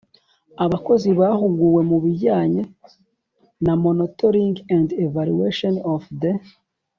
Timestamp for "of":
5.93-6.01